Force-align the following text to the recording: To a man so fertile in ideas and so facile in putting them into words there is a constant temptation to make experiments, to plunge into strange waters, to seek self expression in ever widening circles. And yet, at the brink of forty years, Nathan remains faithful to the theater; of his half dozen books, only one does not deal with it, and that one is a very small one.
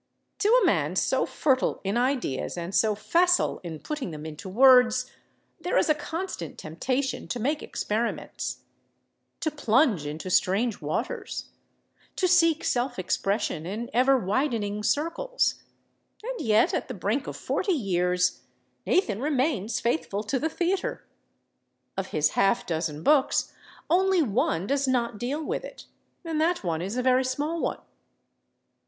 To 0.39 0.49
a 0.49 0.65
man 0.65 0.95
so 0.95 1.27
fertile 1.27 1.79
in 1.83 1.95
ideas 1.95 2.57
and 2.57 2.73
so 2.73 2.95
facile 2.95 3.59
in 3.63 3.77
putting 3.77 4.09
them 4.09 4.25
into 4.25 4.49
words 4.49 5.11
there 5.59 5.77
is 5.77 5.89
a 5.89 5.93
constant 5.93 6.57
temptation 6.57 7.27
to 7.27 7.39
make 7.39 7.61
experiments, 7.61 8.63
to 9.41 9.51
plunge 9.51 10.07
into 10.07 10.31
strange 10.31 10.81
waters, 10.81 11.51
to 12.15 12.27
seek 12.27 12.63
self 12.63 12.97
expression 12.97 13.67
in 13.67 13.91
ever 13.93 14.17
widening 14.17 14.81
circles. 14.81 15.61
And 16.23 16.41
yet, 16.41 16.73
at 16.73 16.87
the 16.87 16.95
brink 16.95 17.27
of 17.27 17.37
forty 17.37 17.71
years, 17.73 18.41
Nathan 18.87 19.21
remains 19.21 19.79
faithful 19.79 20.23
to 20.23 20.39
the 20.39 20.49
theater; 20.49 21.05
of 21.95 22.07
his 22.07 22.29
half 22.31 22.65
dozen 22.65 23.03
books, 23.03 23.53
only 23.87 24.23
one 24.23 24.65
does 24.65 24.87
not 24.87 25.19
deal 25.19 25.43
with 25.45 25.63
it, 25.63 25.85
and 26.25 26.41
that 26.41 26.63
one 26.63 26.81
is 26.81 26.97
a 26.97 27.03
very 27.03 27.23
small 27.23 27.61
one. 27.61 27.81